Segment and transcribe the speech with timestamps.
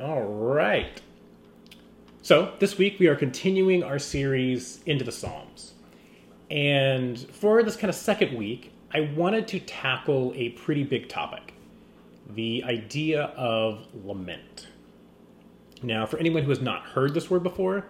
[0.00, 1.00] All right.
[2.20, 5.74] So, this week we are continuing our series into the Psalms.
[6.50, 11.54] And for this kind of second week, I wanted to tackle a pretty big topic
[12.30, 14.66] the idea of lament.
[15.80, 17.86] Now, for anyone who has not heard this word before,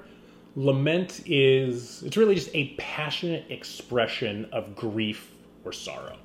[0.56, 5.30] lament is it's really just a passionate expression of grief
[5.64, 6.18] or sorrow.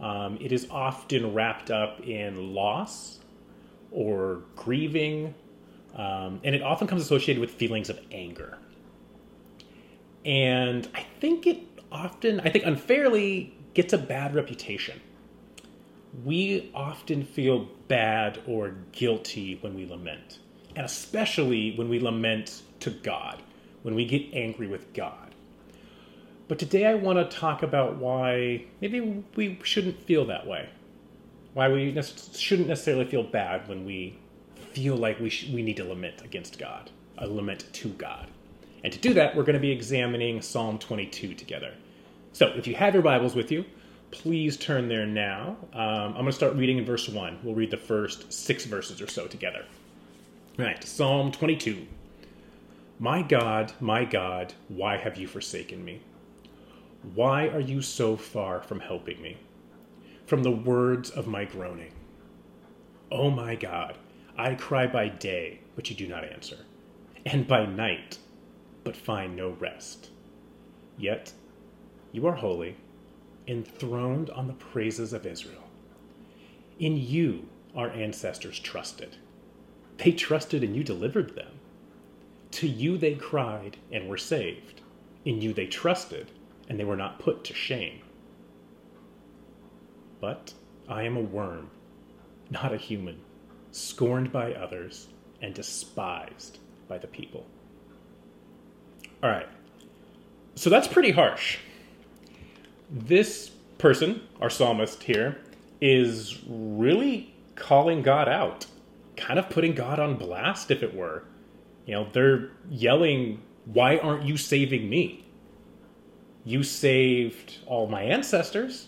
[0.00, 3.18] Um, it is often wrapped up in loss
[3.94, 5.34] or grieving,
[5.94, 8.58] um, and it often comes associated with feelings of anger.
[10.24, 11.60] And I think it
[11.92, 15.00] often, I think unfairly, gets a bad reputation.
[16.24, 20.38] We often feel bad or guilty when we lament,
[20.76, 23.42] and especially when we lament to God,
[23.82, 25.34] when we get angry with God.
[26.46, 30.68] But today I want to talk about why maybe we shouldn't feel that way.
[31.54, 34.18] Why we ne- shouldn't necessarily feel bad when we
[34.72, 38.28] feel like we, sh- we need to lament against God, a lament to God.
[38.82, 41.72] And to do that, we're going to be examining Psalm 22 together.
[42.32, 43.64] So if you have your Bibles with you,
[44.10, 45.56] please turn there now.
[45.72, 47.38] Um, I'm going to start reading in verse 1.
[47.42, 49.64] We'll read the first six verses or so together.
[50.58, 51.86] All right, Psalm 22.
[52.98, 56.00] My God, my God, why have you forsaken me?
[57.14, 59.36] Why are you so far from helping me?
[60.26, 61.92] From the words of my groaning.
[63.10, 63.98] Oh my God,
[64.38, 66.58] I cry by day, but you do not answer,
[67.26, 68.18] and by night,
[68.84, 70.08] but find no rest.
[70.96, 71.32] Yet
[72.10, 72.76] you are holy,
[73.46, 75.68] enthroned on the praises of Israel.
[76.78, 79.16] In you our ancestors trusted.
[79.98, 81.60] They trusted and you delivered them.
[82.52, 84.80] To you they cried and were saved.
[85.24, 86.30] In you they trusted
[86.68, 88.00] and they were not put to shame.
[90.24, 90.54] But
[90.88, 91.68] I am a worm,
[92.48, 93.20] not a human,
[93.72, 95.08] scorned by others
[95.42, 97.44] and despised by the people.
[99.22, 99.46] All right.
[100.54, 101.58] So that's pretty harsh.
[102.90, 105.42] This person, our psalmist here,
[105.82, 108.64] is really calling God out,
[109.18, 111.24] kind of putting God on blast, if it were.
[111.84, 115.26] You know, they're yelling, Why aren't you saving me?
[116.46, 118.86] You saved all my ancestors.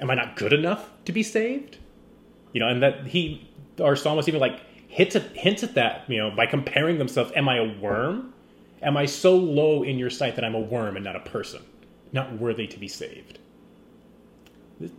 [0.00, 1.78] Am I not good enough to be saved?
[2.52, 3.48] You know, and that he,
[3.82, 7.32] our psalmist, even like hits at, hints at that, you know, by comparing themselves.
[7.36, 8.32] Am I a worm?
[8.82, 11.62] Am I so low in your sight that I'm a worm and not a person,
[12.12, 13.38] not worthy to be saved?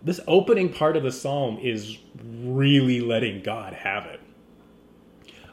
[0.04, 4.20] This opening part of the psalm is really letting God have it.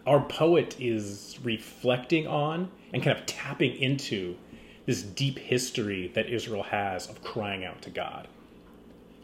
[0.07, 4.37] Our poet is reflecting on and kind of tapping into
[4.85, 8.29] this deep history that Israel has of crying out to God.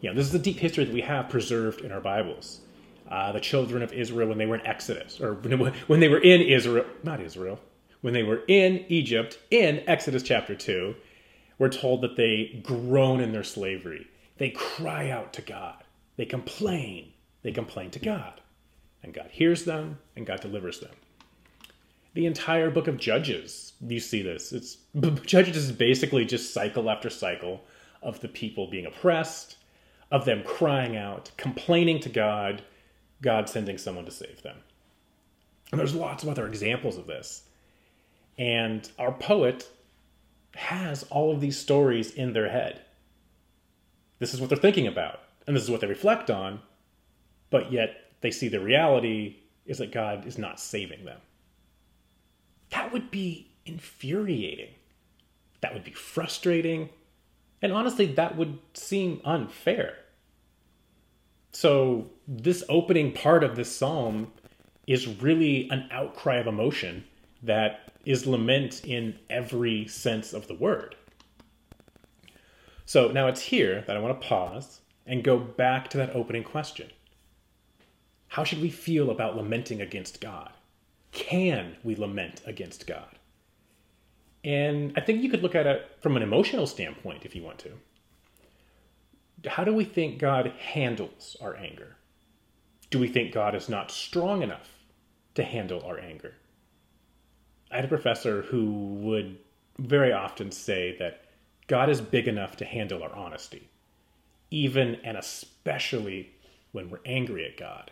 [0.01, 2.61] You know, this is the deep history that we have preserved in our Bibles.
[3.09, 5.33] Uh, the children of Israel when they were in Exodus, or
[5.87, 7.59] when they were in Israel, not Israel,
[8.01, 10.95] when they were in Egypt in Exodus chapter 2,
[11.57, 14.07] we're told that they groan in their slavery.
[14.37, 15.83] They cry out to God.
[16.17, 17.13] They complain.
[17.43, 18.41] They complain to God.
[19.03, 20.93] And God hears them and God delivers them.
[22.13, 24.51] The entire book of Judges, you see this.
[24.51, 24.77] It's
[25.25, 27.61] Judges is basically just cycle after cycle
[28.01, 29.57] of the people being oppressed,
[30.11, 32.63] of them crying out, complaining to God,
[33.21, 34.57] God sending someone to save them.
[35.71, 37.43] And there's lots of other examples of this.
[38.37, 39.69] And our poet
[40.55, 42.81] has all of these stories in their head.
[44.19, 46.61] This is what they're thinking about, and this is what they reflect on,
[47.49, 51.19] but yet they see the reality is that God is not saving them.
[52.69, 54.73] That would be infuriating.
[55.61, 56.89] That would be frustrating.
[57.65, 59.95] And honestly, that would seem unfair.
[61.51, 64.31] So, this opening part of this psalm
[64.85, 67.05] is really an outcry of emotion
[67.41, 70.95] that is lament in every sense of the word.
[72.85, 76.43] So now it's here that I want to pause and go back to that opening
[76.43, 76.91] question.
[78.27, 80.51] How should we feel about lamenting against God?
[81.13, 83.14] Can we lament against God?
[84.45, 87.57] And I think you could look at it from an emotional standpoint if you want
[87.59, 87.71] to.
[89.49, 91.95] How do we think God handles our anger?
[92.91, 94.69] Do we think God is not strong enough
[95.33, 96.35] to handle our anger?
[97.71, 98.71] I had a professor who
[99.01, 99.39] would
[99.79, 101.25] very often say that
[101.67, 103.67] God is big enough to handle our honesty,
[104.51, 106.29] even and especially
[106.71, 107.89] when we're angry at God.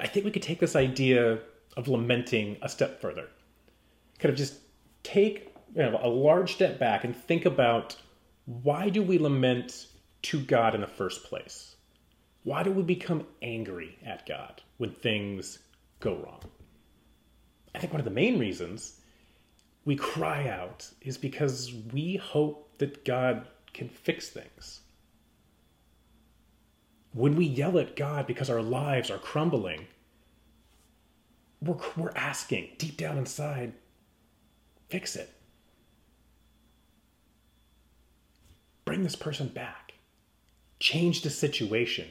[0.00, 1.40] I think we could take this idea
[1.76, 3.28] of lamenting a step further.
[4.22, 4.54] Kind of just
[5.02, 7.96] take you know, a large step back and think about
[8.46, 9.88] why do we lament
[10.22, 11.74] to God in the first place?
[12.44, 15.58] Why do we become angry at God when things
[15.98, 16.40] go wrong?
[17.74, 19.00] I think one of the main reasons
[19.84, 24.82] we cry out is because we hope that God can fix things.
[27.12, 29.88] When we yell at God because our lives are crumbling,
[31.60, 33.72] we're, we're asking deep down inside,
[34.92, 35.32] fix it.
[38.84, 39.94] Bring this person back.
[40.80, 42.08] Change the situation.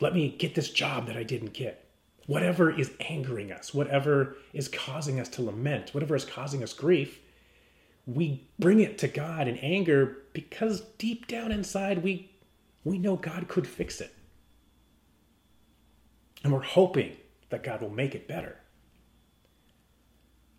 [0.00, 1.86] Let me get this job that I didn't get.
[2.26, 7.20] Whatever is angering us, whatever is causing us to lament, whatever is causing us grief,
[8.06, 12.30] we bring it to God in anger because deep down inside we
[12.84, 14.14] we know God could fix it.
[16.42, 17.18] And we're hoping
[17.50, 18.61] that God will make it better.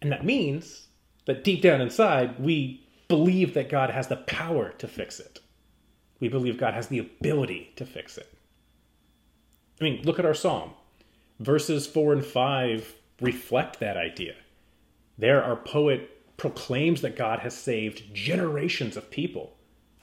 [0.03, 0.89] And that means
[1.25, 5.39] that deep down inside we believe that God has the power to fix it.
[6.19, 8.31] We believe God has the ability to fix it.
[9.79, 10.71] I mean, look at our psalm.
[11.39, 14.35] Verses 4 and 5 reflect that idea.
[15.17, 19.55] There, our poet proclaims that God has saved generations of people.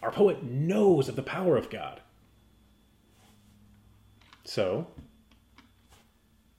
[0.03, 2.01] Our poet knows of the power of God.
[4.45, 4.87] So,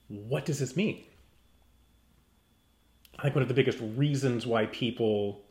[0.06, 1.04] what does this mean?
[3.22, 5.42] I think one of the biggest reasons why people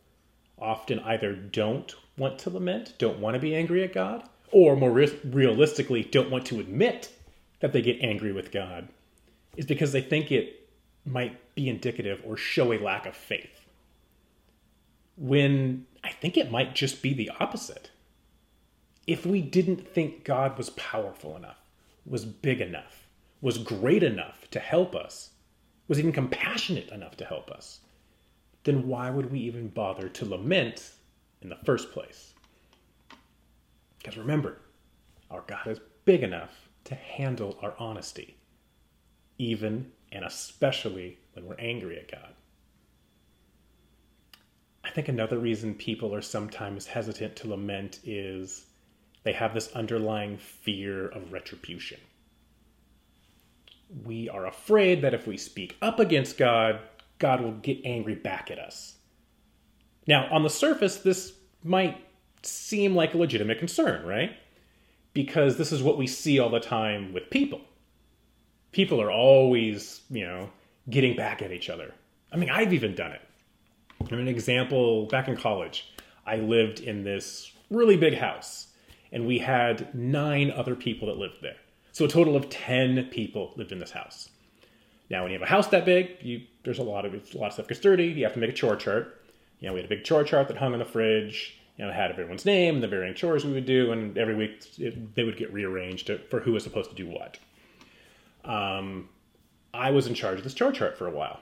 [0.60, 4.92] often either don't want to lament, don't want to be angry at God, or more
[4.92, 7.14] re- realistically, don't want to admit
[7.62, 8.90] that they get angry with God
[9.56, 10.70] is because they think it
[11.06, 13.66] might be indicative or show a lack of faith.
[15.16, 17.90] When I think it might just be the opposite.
[19.08, 21.58] If we didn't think God was powerful enough,
[22.06, 23.08] was big enough,
[23.40, 25.30] was great enough to help us,
[25.92, 27.82] was even compassionate enough to help us,
[28.64, 30.92] then why would we even bother to lament
[31.42, 32.34] in the first place?
[33.98, 34.62] Because remember,
[35.30, 38.38] our God is big enough to handle our honesty,
[39.38, 42.36] even and especially when we're angry at God.
[44.86, 48.66] I think another reason people are sometimes hesitant to lament is
[49.24, 52.00] they have this underlying fear of retribution.
[54.06, 56.80] We are afraid that if we speak up against God,
[57.20, 58.96] God will get angry back at us.
[60.08, 61.34] Now, on the surface, this
[61.64, 61.98] might
[62.44, 64.32] seem like a legitimate concern, right?
[65.14, 67.62] Because this is what we see all the time with people.
[68.72, 70.50] People are always, you know,
[70.90, 71.94] getting back at each other.
[72.32, 73.22] I mean, I've even done it.
[74.10, 75.94] I'm an example back in college,
[76.26, 78.68] I lived in this really big house
[79.12, 81.58] and we had nine other people that lived there.
[81.92, 84.30] So a total of 10 people lived in this house.
[85.10, 87.48] Now, when you have a house that big, you, there's a lot of a lot
[87.48, 88.08] of stuff gets dirty.
[88.08, 89.22] You have to make a chore chart.
[89.60, 91.60] You know, we had a big chore chart that hung on the fridge.
[91.78, 94.36] You know, it had everyone's name and the varying chores we would do, and every
[94.36, 97.40] week it, they would get rearranged to, for who was supposed to do what.
[98.46, 99.10] Um,
[99.74, 101.40] I was in charge of this chore chart for a while.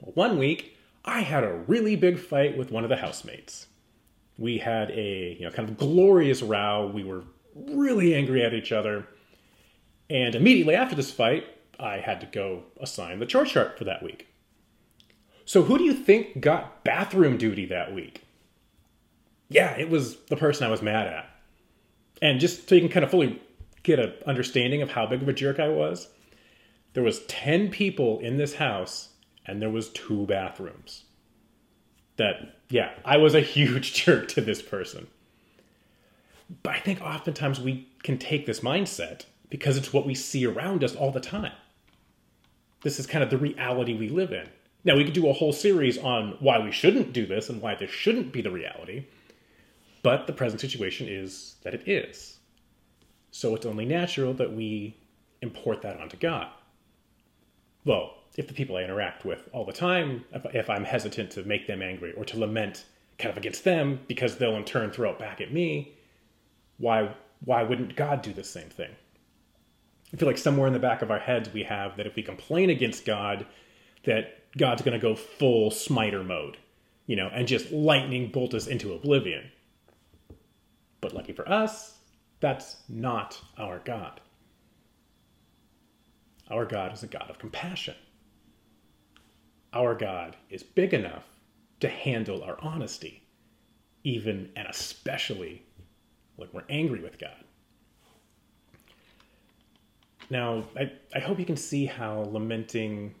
[0.00, 3.66] Well, one week, I had a really big fight with one of the housemates
[4.40, 6.90] we had a you know kind of glorious row.
[6.92, 7.22] We were
[7.54, 9.06] really angry at each other,
[10.10, 11.46] and immediately after this fight,
[11.78, 14.26] I had to go assign the chore chart for that week.
[15.44, 18.22] So who do you think got bathroom duty that week?
[19.48, 21.30] Yeah, it was the person I was mad at.
[22.20, 23.40] And just so you can kind of fully
[23.82, 26.08] get an understanding of how big of a jerk I was,
[26.92, 29.10] there was 10 people in this house
[29.46, 31.04] and there was two bathrooms
[32.16, 35.06] that, yeah, I was a huge jerk to this person.
[36.62, 40.82] But I think oftentimes we can take this mindset because it's what we see around
[40.82, 41.52] us all the time.
[42.82, 44.48] This is kind of the reality we live in.
[44.84, 47.74] Now, we could do a whole series on why we shouldn't do this and why
[47.74, 49.04] this shouldn't be the reality,
[50.02, 52.38] but the present situation is that it is.
[53.30, 54.96] So it's only natural that we
[55.42, 56.48] import that onto God.
[57.84, 61.66] Well, if the people I interact with all the time, if, I'm hesitant to make
[61.66, 62.84] them angry or to lament
[63.18, 65.94] kind of against them because they'll in turn throw it back at me,
[66.78, 67.14] why
[67.44, 68.90] why wouldn't God do the same thing?
[70.12, 72.22] I feel like somewhere in the back of our heads we have that if we
[72.22, 73.46] complain against God,
[74.04, 76.56] that God's going to go full smiter mode,
[77.06, 79.50] you know, and just lightning bolt us into oblivion.
[81.00, 81.98] But lucky for us,
[82.40, 84.20] that's not our God.
[86.50, 87.94] Our God is a God of compassion
[89.72, 91.24] our God is big enough
[91.80, 93.22] to handle our honesty,
[94.04, 95.64] even and especially
[96.36, 97.44] when we're angry with God.
[100.30, 103.14] Now, I, I hope you can see how lamenting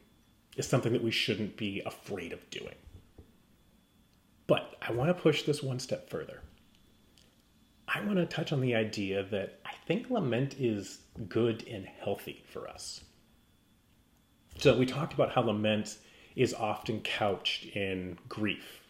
[0.56, 2.76] is something that we shouldn't be afraid of doing.
[4.46, 6.40] But I want to push this one step further.
[7.88, 12.44] I want to touch on the idea that I think lament is good and healthy
[12.48, 13.02] for us.
[14.58, 15.98] So we talked about how lament
[16.36, 18.82] is often couched in grief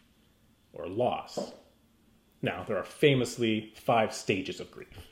[0.73, 1.53] or loss.
[2.43, 5.10] Now, there are famously five stages of grief.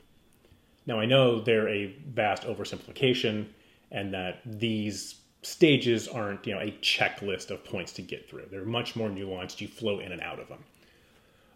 [0.90, 3.46] Now, I know they're a vast oversimplification
[3.92, 8.46] and that these stages aren't, you know, a checklist of points to get through.
[8.50, 9.60] They're much more nuanced.
[9.60, 10.64] You flow in and out of them.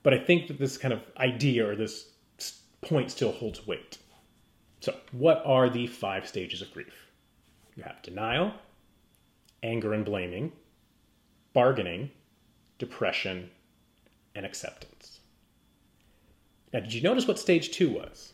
[0.05, 2.11] But I think that this kind of idea or this
[2.81, 3.99] point still holds weight.
[4.79, 6.95] So, what are the five stages of grief?
[7.75, 8.53] You have denial,
[9.65, 10.53] anger and blaming,
[11.55, 12.13] bargaining,
[12.79, 13.51] depression,
[14.37, 15.19] and acceptance.
[16.73, 18.34] Now, did you notice what stage two was?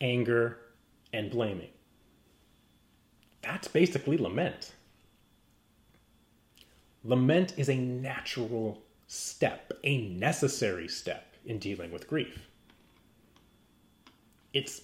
[0.00, 0.58] Anger
[1.12, 1.70] and blaming.
[3.42, 4.72] That's basically lament.
[7.04, 12.46] Lament is a natural step, a necessary step in dealing with grief.
[14.52, 14.82] It's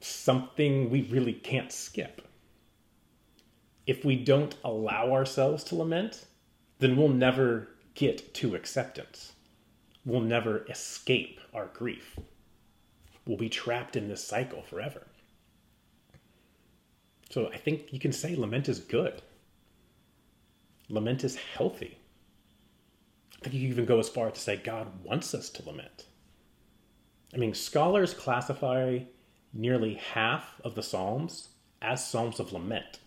[0.00, 2.22] something we really can't skip.
[3.86, 6.26] If we don't allow ourselves to lament,
[6.78, 9.32] then we'll never get to acceptance.
[10.04, 12.18] We'll never escape our grief.
[13.26, 15.06] We'll be trapped in this cycle forever.
[17.30, 19.20] So I think you can say lament is good.
[20.88, 21.98] Lament is healthy.
[23.34, 25.64] I think you can even go as far as to say God wants us to
[25.64, 26.06] lament.
[27.34, 29.00] I mean, scholars classify
[29.52, 31.48] nearly half of the Psalms
[31.82, 33.00] as Psalms of lament.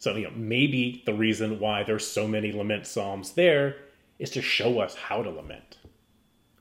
[0.00, 3.76] So, you know, maybe the reason why there's so many lament Psalms there
[4.18, 5.78] is to show us how to lament,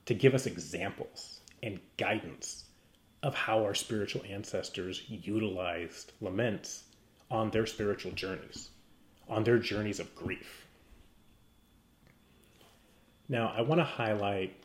[0.05, 2.65] to give us examples and guidance
[3.23, 6.83] of how our spiritual ancestors utilized laments
[7.29, 8.69] on their spiritual journeys,
[9.27, 10.65] on their journeys of grief.
[13.27, 14.55] Now, I want to highlight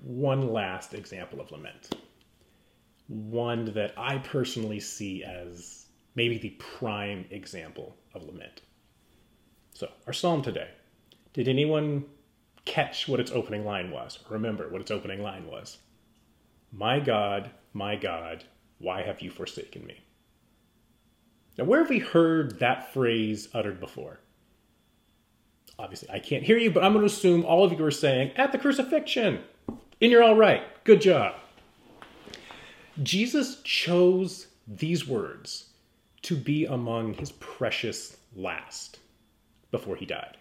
[0.00, 1.94] one last example of lament,
[3.08, 8.62] one that I personally see as maybe the prime example of lament.
[9.74, 10.70] So, our psalm today.
[11.32, 12.04] Did anyone
[12.64, 14.18] catch what its opening line was?
[14.28, 15.78] Remember what its opening line was?
[16.72, 18.44] My God, my God,
[18.78, 20.00] why have you forsaken me?
[21.56, 24.20] Now, where have we heard that phrase uttered before?
[25.78, 28.32] Obviously, I can't hear you, but I'm going to assume all of you are saying,
[28.36, 29.40] at the crucifixion.
[30.00, 30.62] And you're all right.
[30.84, 31.34] Good job.
[33.02, 35.70] Jesus chose these words
[36.22, 38.98] to be among his precious last
[39.70, 40.36] before he died.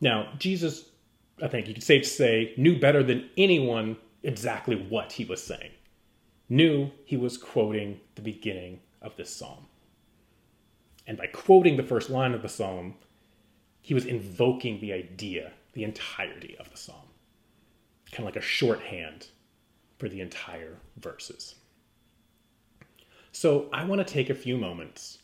[0.00, 0.84] Now, Jesus,
[1.42, 3.96] I think you could safe to say, knew better than anyone
[4.28, 5.70] exactly what he was saying.
[6.50, 9.66] Knew he was quoting the beginning of this psalm.
[11.06, 12.94] And by quoting the first line of the psalm,
[13.80, 17.08] he was invoking the idea, the entirety of the psalm.
[18.12, 19.28] Kind of like a shorthand
[19.98, 21.54] for the entire verses.
[23.32, 25.18] So I want to take a few moments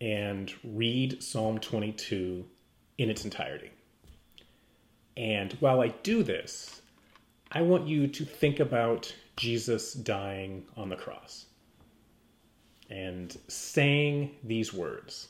[0.00, 2.44] and read Psalm 22
[2.98, 3.70] in its entirety.
[5.16, 6.81] And while I do this,
[7.54, 11.46] I want you to think about Jesus dying on the cross
[12.88, 15.28] and saying these words,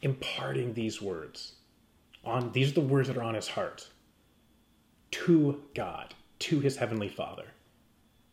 [0.00, 1.56] imparting these words
[2.24, 3.86] on these are the words that are on his heart
[5.10, 7.48] to God, to his heavenly Father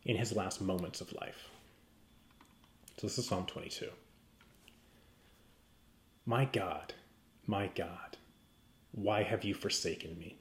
[0.05, 1.49] in his last moments of life.
[2.97, 3.89] So this is Psalm 22.
[6.25, 6.93] My God,
[7.45, 8.17] my God,
[8.93, 10.37] why have you forsaken me?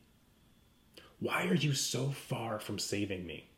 [1.21, 3.50] Why are you so far from saving me?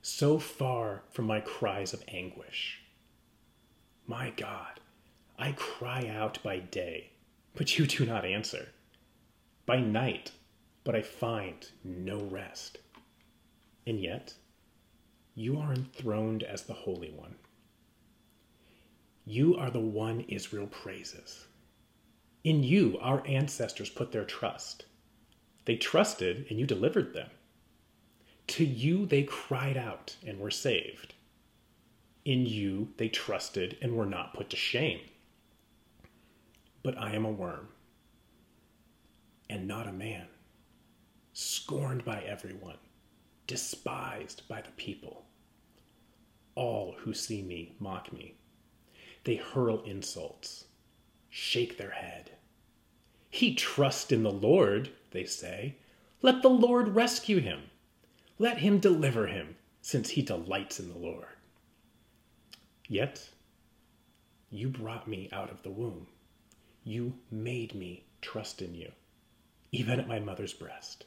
[0.00, 2.80] So far from my cries of anguish?
[4.06, 4.80] My God,
[5.38, 7.10] I cry out by day,
[7.54, 8.70] but you do not answer.
[9.66, 10.32] By night,
[10.82, 12.78] but I find no rest.
[13.86, 14.32] And yet,
[15.34, 17.34] you are enthroned as the Holy One.
[19.26, 21.46] You are the one Israel praises.
[22.42, 24.86] In you, our ancestors put their trust.
[25.64, 27.30] They trusted and you delivered them.
[28.48, 31.14] To you they cried out and were saved.
[32.24, 35.00] In you they trusted and were not put to shame.
[36.82, 37.68] But I am a worm
[39.50, 40.26] and not a man,
[41.32, 42.78] scorned by everyone,
[43.48, 45.26] despised by the people.
[46.54, 48.36] All who see me mock me.
[49.24, 50.66] They hurl insults,
[51.28, 52.30] shake their head.
[53.30, 55.76] He trusts in the Lord they say.
[56.22, 57.62] Let the Lord rescue him.
[58.38, 61.26] Let him deliver him, since he delights in the Lord.
[62.88, 63.30] Yet,
[64.50, 66.08] you brought me out of the womb.
[66.84, 68.92] You made me trust in you,
[69.72, 71.04] even at my mother's breast.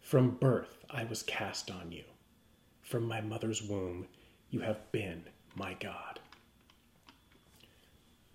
[0.00, 2.04] From birth I was cast on you.
[2.82, 4.06] From my mother's womb,
[4.50, 5.24] you have been
[5.56, 6.20] my God.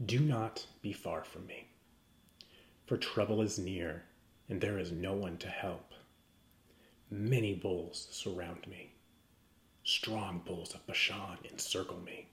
[0.05, 1.67] Do not be far from me,
[2.93, 4.03] for trouble is near,
[4.47, 5.95] and there is no one to help.
[7.09, 8.91] Many bulls surround me.
[9.83, 12.27] Strong bulls of Bashan encircle me.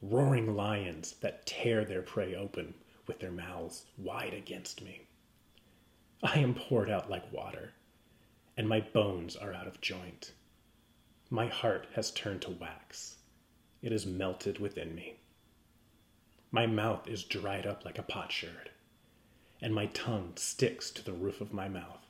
[0.00, 2.72] Roaring lions that tear their prey open
[3.06, 5.02] with their mouths wide against me.
[6.22, 7.74] I am poured out like water,
[8.56, 10.32] and my bones are out of joint.
[11.28, 13.18] My heart has turned to wax,
[13.82, 15.16] it is melted within me.
[16.50, 18.70] My mouth is dried up like a potsherd,
[19.62, 22.04] and my tongue sticks to the roof of my mouth.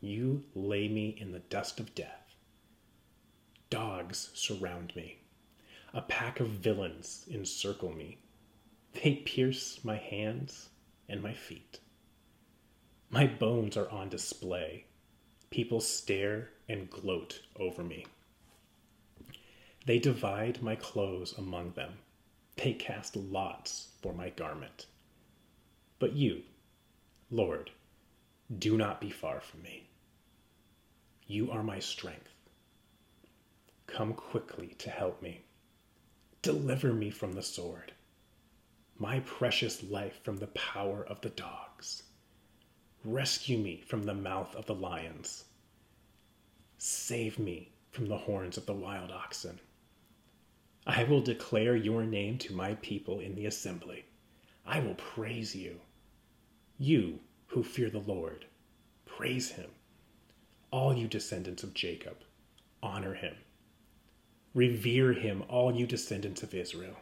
[0.00, 2.34] You lay me in the dust of death.
[3.68, 5.18] Dogs surround me.
[5.92, 8.18] A pack of villains encircle me.
[8.94, 10.70] They pierce my hands
[11.08, 11.80] and my feet.
[13.10, 14.86] My bones are on display.
[15.50, 18.06] People stare and gloat over me.
[19.86, 21.98] They divide my clothes among them.
[22.56, 24.86] They cast lots for my garment.
[25.98, 26.42] But you,
[27.34, 27.72] Lord,
[28.60, 29.88] do not be far from me.
[31.26, 32.32] You are my strength.
[33.88, 35.40] Come quickly to help me.
[36.42, 37.92] Deliver me from the sword,
[39.00, 42.04] my precious life from the power of the dogs.
[43.04, 45.46] Rescue me from the mouth of the lions.
[46.78, 49.58] Save me from the horns of the wild oxen.
[50.86, 54.04] I will declare your name to my people in the assembly.
[54.64, 55.80] I will praise you.
[56.78, 58.46] You who fear the Lord,
[59.06, 59.70] praise him.
[60.72, 62.16] All you descendants of Jacob,
[62.82, 63.36] honor him.
[64.54, 66.96] Revere him, all you descendants of Israel.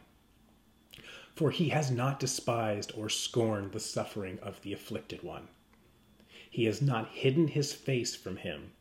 [1.35, 5.47] For he has not despised or scorned the suffering of the afflicted one.
[6.49, 8.73] He has not hidden his face from him,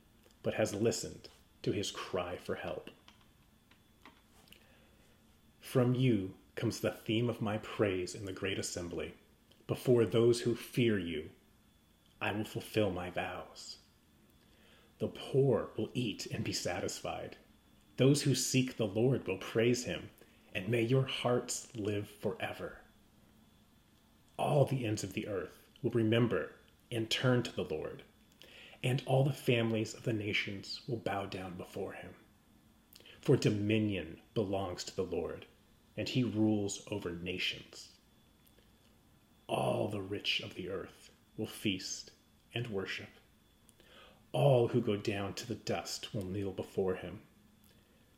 [0.42, 1.30] but has listened
[1.62, 2.90] to his cry for help.
[5.60, 9.14] From you comes the theme of my praise in the great assembly.
[9.66, 11.30] Before those who fear you,
[12.20, 13.78] I will fulfill my vows.
[14.98, 17.36] The poor will eat and be satisfied.
[17.96, 20.10] Those who seek the Lord will praise him,
[20.54, 22.78] and may your hearts live forever.
[24.36, 26.52] All the ends of the earth will remember
[26.90, 28.02] and turn to the Lord,
[28.82, 32.14] and all the families of the nations will bow down before him.
[33.20, 35.46] For dominion belongs to the Lord,
[35.96, 37.91] and he rules over nations.
[39.52, 42.10] All the rich of the earth will feast
[42.54, 43.08] and worship
[44.32, 47.20] all who go down to the dust will kneel before him.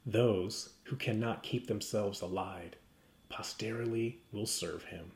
[0.06, 2.74] Those who cannot keep themselves alive,
[3.28, 5.12] posterity will serve him.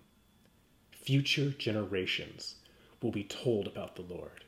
[0.90, 2.56] Future generations
[3.00, 4.44] will be told about the Lord,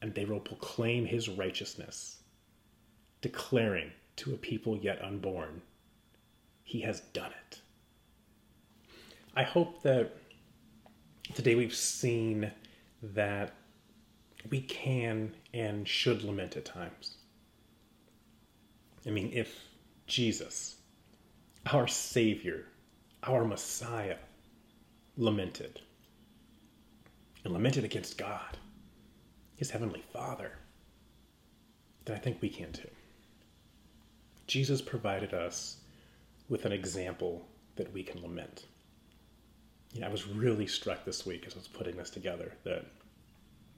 [0.00, 2.18] and they will proclaim his righteousness,
[3.22, 5.62] declaring to a people yet unborn,
[6.64, 7.60] He has done it.
[9.34, 10.14] I hope that
[11.34, 12.50] today we've seen
[13.02, 13.54] that
[14.50, 17.16] we can and should lament at times.
[19.06, 19.58] I mean, if
[20.06, 20.76] Jesus,
[21.72, 22.66] our Savior,
[23.22, 24.18] our Messiah,
[25.16, 25.80] lamented,
[27.44, 28.58] and lamented against God,
[29.56, 30.52] his Heavenly Father,
[32.04, 32.90] then I think we can too.
[34.46, 35.78] Jesus provided us
[36.48, 38.66] with an example that we can lament.
[39.92, 42.86] You know, I was really struck this week as I was putting this together that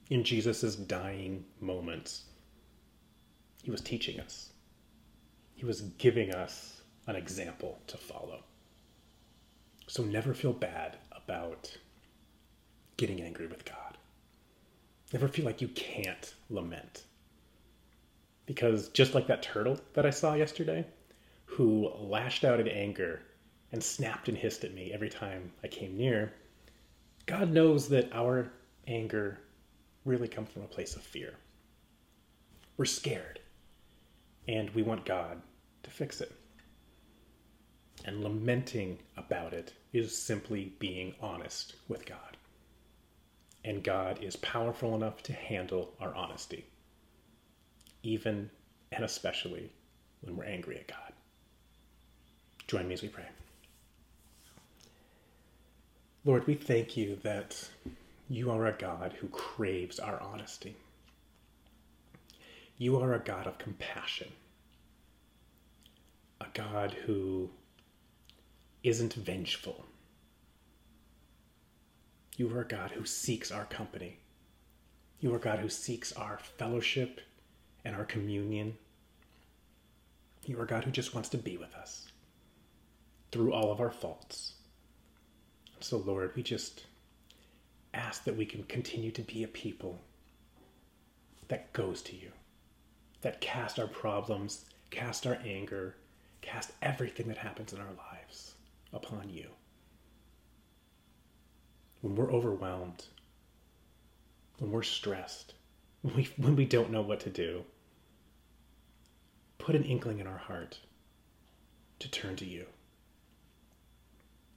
[0.09, 2.23] in Jesus' dying moments,
[3.63, 4.51] he was teaching us.
[5.55, 8.43] He was giving us an example to follow.
[9.87, 11.75] So never feel bad about
[12.97, 13.97] getting angry with God.
[15.13, 17.03] Never feel like you can't lament.
[18.45, 20.85] Because just like that turtle that I saw yesterday,
[21.45, 23.21] who lashed out in anger
[23.75, 26.31] and snapped and hissed at me every time I came near,
[27.25, 28.49] God knows that our
[28.87, 29.37] anger
[30.05, 31.33] really comes from a place of fear.
[32.77, 33.41] We're scared,
[34.47, 35.41] and we want God
[35.83, 36.31] to fix it.
[38.05, 42.37] And lamenting about it is simply being honest with God.
[43.65, 46.63] And God is powerful enough to handle our honesty,
[48.03, 48.49] even
[48.93, 49.73] and especially
[50.21, 51.11] when we're angry at God.
[52.67, 53.25] Join me as we pray.
[56.27, 57.69] Lord, we thank you that
[58.27, 60.75] you are a God who craves our honesty.
[62.79, 64.29] You are a God of compassion,
[66.41, 67.51] a God who
[68.83, 69.85] isn't vengeful.
[72.37, 74.17] You are a God who seeks our company.
[75.19, 77.21] You are a God who seeks our fellowship
[77.85, 78.79] and our communion.
[80.43, 82.07] You are a God who just wants to be with us
[83.31, 84.54] through all of our faults.
[85.85, 86.83] So, Lord, we just
[87.93, 89.99] ask that we can continue to be a people
[91.47, 92.31] that goes to you,
[93.21, 95.95] that cast our problems, cast our anger,
[96.41, 98.55] cast everything that happens in our lives
[98.93, 99.45] upon you.
[102.01, 103.05] When we're overwhelmed,
[104.57, 105.53] when we're stressed,
[106.01, 107.63] when we, when we don't know what to do,
[109.59, 110.79] put an inkling in our heart
[111.99, 112.65] to turn to you.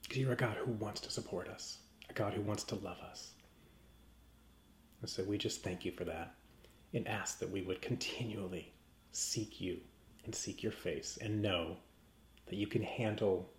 [0.09, 1.77] Because you're a God who wants to support us,
[2.09, 3.33] a God who wants to love us.
[5.01, 6.33] And so we just thank you for that
[6.95, 8.73] and ask that we would continually
[9.11, 9.77] seek you
[10.25, 11.77] and seek your face and know
[12.47, 13.51] that you can handle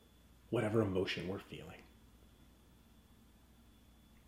[0.50, 1.82] whatever emotion we're feeling.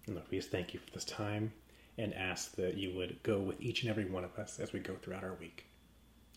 [0.06, 1.52] And Lord, we just thank you for this time
[1.98, 4.78] and ask that you would go with each and every one of us as we
[4.78, 5.66] go throughout our week.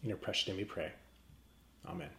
[0.01, 0.91] In your precious name we pray.
[1.87, 2.09] Amen.